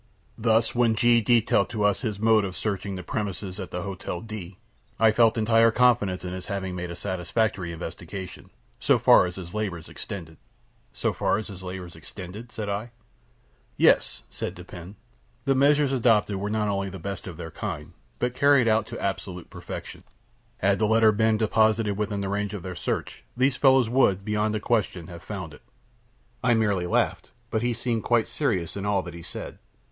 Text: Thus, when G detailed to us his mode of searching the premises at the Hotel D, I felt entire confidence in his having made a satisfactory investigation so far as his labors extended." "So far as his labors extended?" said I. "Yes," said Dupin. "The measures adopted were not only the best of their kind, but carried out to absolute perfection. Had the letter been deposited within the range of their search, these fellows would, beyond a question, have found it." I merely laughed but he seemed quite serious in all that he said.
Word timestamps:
Thus, 0.39 0.73
when 0.73 0.95
G 0.95 1.21
detailed 1.21 1.69
to 1.69 1.83
us 1.83 1.99
his 2.01 2.19
mode 2.19 2.43
of 2.43 2.55
searching 2.55 2.95
the 2.95 3.03
premises 3.03 3.59
at 3.59 3.69
the 3.69 3.83
Hotel 3.83 4.19
D, 4.19 4.57
I 4.99 5.11
felt 5.11 5.37
entire 5.37 5.69
confidence 5.69 6.25
in 6.25 6.33
his 6.33 6.47
having 6.47 6.73
made 6.75 6.89
a 6.89 6.95
satisfactory 6.95 7.71
investigation 7.71 8.49
so 8.79 8.97
far 8.97 9.27
as 9.27 9.35
his 9.35 9.53
labors 9.53 9.87
extended." 9.87 10.37
"So 10.91 11.13
far 11.13 11.37
as 11.37 11.49
his 11.49 11.61
labors 11.61 11.95
extended?" 11.95 12.51
said 12.51 12.67
I. 12.67 12.89
"Yes," 13.77 14.23
said 14.31 14.55
Dupin. 14.55 14.95
"The 15.45 15.53
measures 15.53 15.91
adopted 15.91 16.37
were 16.37 16.49
not 16.49 16.67
only 16.67 16.89
the 16.89 16.97
best 16.97 17.27
of 17.27 17.37
their 17.37 17.51
kind, 17.51 17.93
but 18.17 18.33
carried 18.33 18.67
out 18.67 18.87
to 18.87 18.99
absolute 18.99 19.51
perfection. 19.51 20.03
Had 20.57 20.79
the 20.79 20.87
letter 20.87 21.11
been 21.11 21.37
deposited 21.37 21.95
within 21.95 22.21
the 22.21 22.29
range 22.29 22.55
of 22.55 22.63
their 22.63 22.73
search, 22.75 23.23
these 23.37 23.55
fellows 23.55 23.87
would, 23.87 24.25
beyond 24.25 24.55
a 24.55 24.59
question, 24.59 25.05
have 25.09 25.21
found 25.21 25.53
it." 25.53 25.61
I 26.43 26.55
merely 26.55 26.87
laughed 26.87 27.29
but 27.51 27.61
he 27.61 27.75
seemed 27.75 28.03
quite 28.03 28.27
serious 28.27 28.75
in 28.75 28.83
all 28.87 29.03
that 29.03 29.13
he 29.13 29.21
said. 29.21 29.59